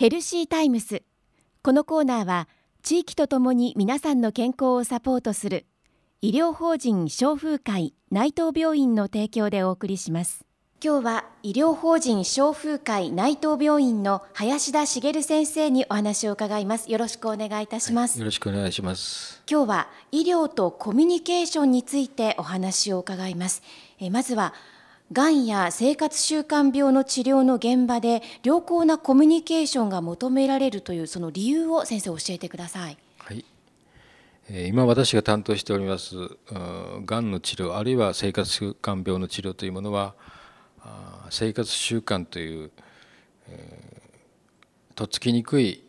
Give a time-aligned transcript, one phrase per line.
[0.00, 1.02] ヘルシータイムス。
[1.62, 2.48] このコーナーは
[2.82, 5.66] 地域とともに皆さんの健康をサポートする
[6.22, 10.46] 医療法人消風会内藤病院の提供でお送りします。
[10.82, 16.90] 今日は医療法人消風会内藤病院の林田茂先生にお話を伺います。
[16.90, 19.42] よろしくお願いいたします、はい、よろしくお願いします。
[19.46, 23.62] 今日は医療とコミュニケーションについてお話を伺います。
[23.98, 24.54] えまずは
[25.12, 32.96] がんや生活習慣病の治療の現場で良好なコミュニケーションが求められるというその理由を先生教えてください。
[33.18, 33.44] はい、
[34.68, 36.14] 今私が担当しております
[37.04, 40.14] がんの治療あるいは生活習慣病の治療というものは
[41.30, 42.70] 生活習慣という、
[43.48, 45.84] えー、とっつきにくい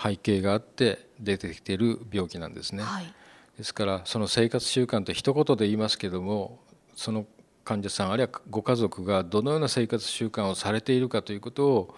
[0.00, 2.82] 背景があって出てきている病気なんですね。
[2.82, 3.12] はい、
[3.58, 6.60] ですからその生活習慣と一言で言いますけども
[6.94, 7.26] その
[7.64, 11.94] 患者さんあるいはご家族がどのような生活習慣をされているかということを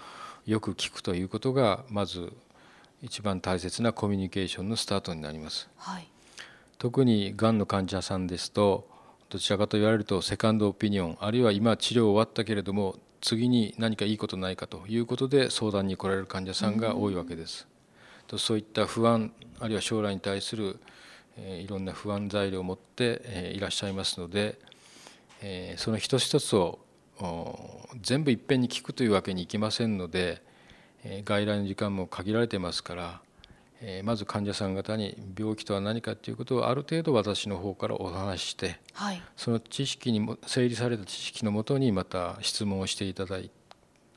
[0.47, 2.33] よく聞くということがまず
[3.03, 5.69] 一番大切なコミュニケーションのスタートになります。
[5.77, 6.09] はい、
[6.79, 8.89] 特にがんの患者さんですと
[9.31, 17.67] どちらかと言われるとセカンドオピニオンあるいは今治療終わったけれども次に何かいいことないかということで相談に来られる患者さんが多いわけです。
[18.27, 20.78] とそういった不安あるいは将来に対する、
[21.37, 24.59] えいろんな不安材料を持って、えいらっしゃいますので
[25.47, 26.78] えその一つ一つを
[28.00, 30.42] 全部いっぺんに聞くというわけにいきませんので、
[31.05, 33.20] え外来の時間も限られてますから、
[33.83, 43.50] えまず患者さん方に病気とは何かということをある程度私の方からお話しして、はい、その知識にも整理された知識のもとにまた質問をしていただい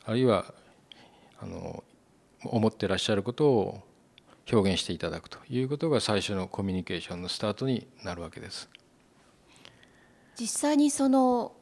[0.05, 0.53] あるいは
[1.41, 1.83] あの
[2.45, 3.83] 思ってらっしゃることを
[4.49, 8.69] 表現していただくということが最初のコミュニケーションのスタートになるわけです。
[10.39, 11.53] 実際にその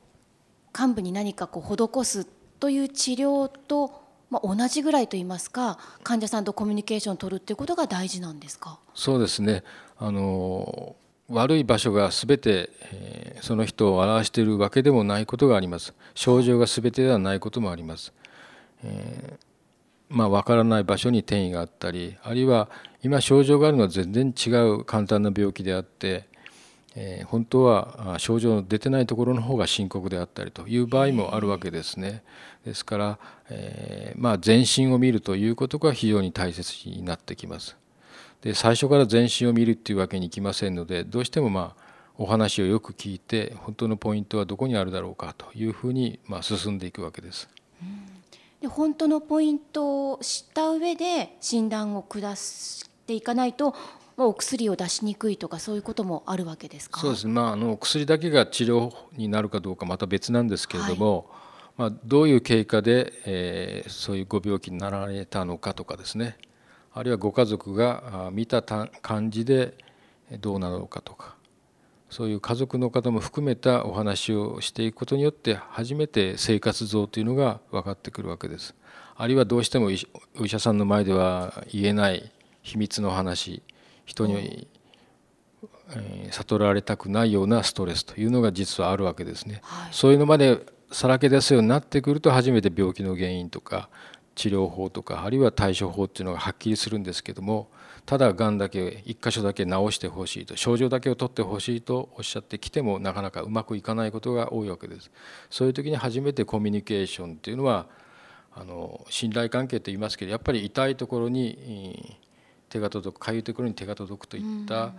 [0.78, 2.28] 幹部に何かこう施す
[2.60, 8.80] という治療と、まあ、同じぐらいといいますか患者さんとコミュニケーションを取るっていうことが大事なんですか？
[8.94, 9.64] そうですね。
[9.98, 10.96] あの
[11.30, 15.94] 悪い場所が全て、えー、その人を表しているわけでもないことがあります。
[16.14, 18.14] 症状が全てではないこともあります、
[18.84, 22.70] えー、まあ分からない場所に転移があったりあるいは
[23.02, 26.28] 今症状があるのは全然違う簡単な病気であって
[26.96, 32.24] えー、本当は症状の出てないところの方が深刻であったりという場合もあるわけですね。
[32.66, 33.20] ですから、
[33.50, 37.76] えー、まあ、全身を見るということが非常に大切になってきます。
[38.42, 41.86] で最初から全身を見るっていうわけにいきませんのでどうしてもまあ
[42.18, 47.50] お話をよく聞いて本当のポイントはどこにあるだろうかというふうにまあ進んでいくわけです。
[48.62, 53.76] で本当のポイントを知った上で診断を下していかないと
[54.18, 57.00] お薬を出しにくいとかそういうこともあるわけですか？
[57.00, 61.30] そうですね、まあ、あの薬だけが治療になるかどうかまた別なんですけれども、
[61.78, 66.38] はい、まあ、どういう経過で、えー、そういうご病気になられたのかとかですね。
[66.94, 69.74] あるいはご家族が見た感じで
[70.40, 71.36] どうなのかとか。
[72.10, 78.74] そういう家族の方も含めたお話をしていくことによって初めて生活像というのが分かってくるわけです。
[79.18, 79.88] あるいはどうしても
[80.40, 83.62] お医者さんの前では言えない秘密の話
[84.06, 84.68] 人に、
[85.92, 89.62] えー、悟られたくないようなストレスというのが実はあるわけですね。
[89.64, 93.90] はい、そういうのまでさらけ出すようになってくると初めて病気の原因とか
[94.36, 97.70] 治療法とかあるいは対処法っていうのがはっきりするんですけども
[98.06, 105.10] ただがんだけ一箇所だけ治してほしいと症状だけを取ってほしいとおっしゃってきてもなかなかうまくいかないことが多いわけです。
[105.50, 107.88] そういう時に初めてコミュニケーションっていうのは
[108.54, 112.15] あの信頼関係と言いますけどやっぱり痛いところに
[112.76, 114.92] 手が届くかゆいところに手が届くといった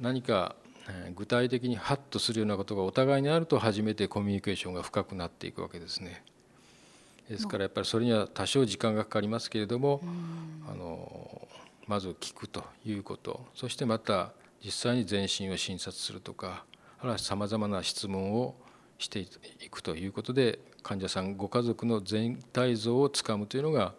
[0.00, 0.56] 何か
[1.14, 6.24] 具体的にハッとするようなことがお互いにあると初めてコミュニケーションが深くなっていくわけですね。
[7.28, 10.00] ですからやっぱりそれには多少時間がかかりますけれども
[10.68, 11.48] あの
[11.86, 13.46] まず聞くということ。
[13.54, 14.32] そしてまた
[14.64, 16.64] 実際に全身を診察するとか
[16.98, 18.56] あるいはさまざまな質問を
[18.98, 19.28] してい
[19.70, 23.94] くということで患者さんご家族の全体像をつかむというのが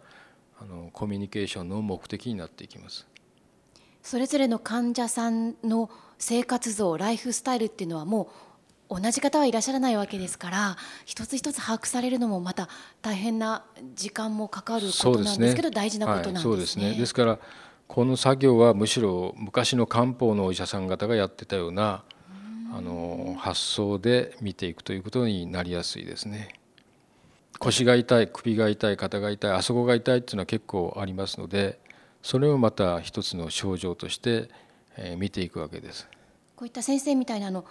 [0.60, 3.06] あのコミュニケーションの目的になっていきます。
[4.02, 8.30] それぞれの患者さんの生活像ライフスタイルっていうのはも
[8.88, 12.68] う同じ方はいらっしゃらないわけですから一つ一つ把握されるのもまた
[13.02, 16.42] 大変な時間もかかることなんですけど、ね、大事なことなんですね。
[16.42, 17.38] そうですねですから
[17.86, 22.02] この作業はむしろ昔の漢方のお医者さん方がやってたような
[22.72, 26.57] あの発想で見ていくということになりやすいですね。
[27.60, 31.78] 腰が痛い首が痛い肩が痛いあそこが痛いっていうのは結構ありますので
[32.22, 34.48] それをまた一つの症状として
[35.16, 36.08] 見ていくわけです。
[36.56, 37.64] こういった先生みたいなの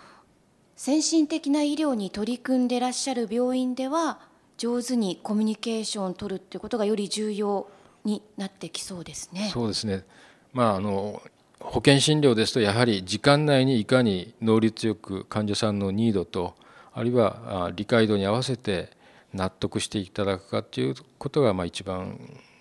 [0.78, 4.20] 先進的な医療に取り組んでらっしゃる病院では
[4.58, 7.68] 上手にコミュニケーションを取るっていうことがより重要
[8.06, 9.50] になってきそうですね。
[9.52, 10.06] そうですね。
[10.54, 11.22] まああの
[11.60, 16.56] 保険診療ですとやはり時間内にいかに能率よく患者さんのニードと
[16.94, 18.96] あるいは理解度に合わせて
[19.34, 22.20] 納得していただくかということがまあ一番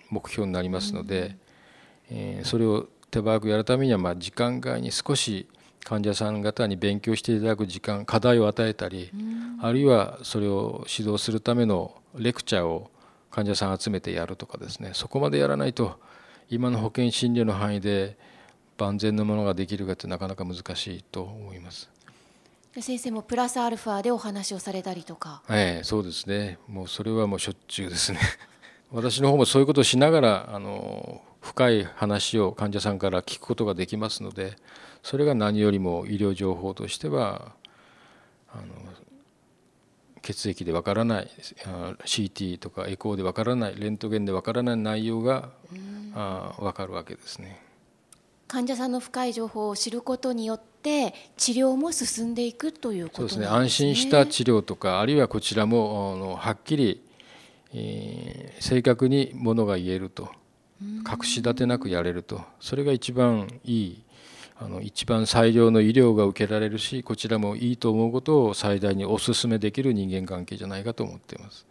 [0.09, 1.37] 目標になりますので、
[2.09, 5.47] えそれを手早くやるためにはまあ時間外に少し
[5.83, 9.09] 患者さん方に勉強していただく時間課題を与えたり、
[9.61, 12.91] あるいはそれを指導するためのレクチャーを
[13.31, 15.99] 患者さん集めてやるとかですねそこまでやらないと
[16.49, 18.17] 今の保険診療の範囲で
[18.77, 21.89] 万全のものができるかってなかなか難しいと思います。
[22.81, 25.41] 先生もプラスアルファでお話をされたりとか。
[25.49, 26.59] ええ、そうですね。
[26.67, 28.19] もうそれはもうしょっちゅうですね。
[28.91, 34.55] 私の方もそういうことをしながらあの深い話を患者さんから聞くことができますので、
[35.03, 37.53] それが何よりも医療情報としては
[38.49, 38.65] あの
[40.21, 41.31] 血液でわからない
[42.05, 45.51] CT とかエコーでわからないレントゲンでわからない内容が
[46.59, 47.61] わかるわけですね。
[48.47, 50.76] 患者さんの深い情報を知ることによって
[51.37, 53.45] 治療も進んでいくということですね。
[53.45, 57.01] 安心した治療とかあるいはこちらもあのはっきり、
[57.73, 60.29] えー、正確にものが言えると。
[60.79, 62.41] 隠し立てなくやれると。
[62.59, 64.03] それが一番いい。
[64.59, 71.67] あの一番最良の医療が受けられるしこちらもいいと思うことを最大にお勧めできる人間関係じゃないかと思っています。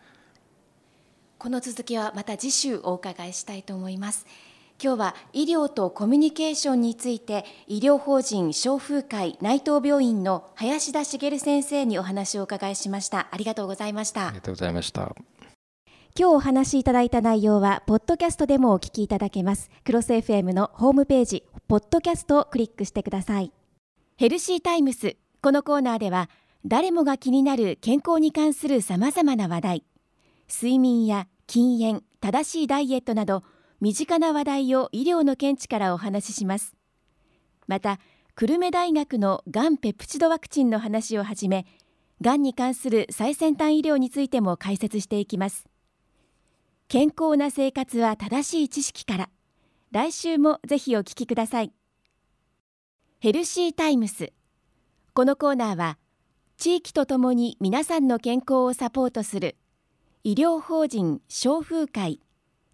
[1.38, 4.24] この続きはまた次週お伺いしたいと思います。
[4.82, 13.28] 今日は医療とコミュニケーションについて医療法人消風会内藤病院の林田茂先生にお話をお伺いしました。
[13.30, 14.28] ありがとうございました。
[14.28, 15.14] ありがとうございました。
[16.18, 19.70] 今日お話しいただいた内容はポッドキャストでもお聞きいただけます。
[19.84, 23.52] クロス FM のホームページポッドキャストをクリックしてください。
[24.18, 26.28] ヘルシータイムスこのコーナーでは
[26.66, 29.84] 誰もが気になる健康に関するさまざまな話題。
[30.50, 33.42] 睡眠や禁煙正しいダイエットなど
[33.80, 36.74] 身近な話題を医療の見地からお話しします。
[37.66, 37.98] また
[38.34, 41.66] 久留米大学のがんペプチドワクチンの話をはじめ
[42.20, 45.66] がんに関する最先端医療についても解説していきます。
[46.88, 49.30] 健康な生活は正しい知識から。
[49.92, 51.72] 来週もぜひお聞きください。
[53.18, 54.32] ヘルシータイムス。
[55.14, 55.98] このコーナーは
[56.56, 59.56] 地域とともに皆さんの健康をサポートする
[60.24, 62.20] 医療法人消風会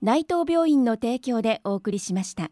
[0.04, 2.50] 内藤病院の提供でお送りしました。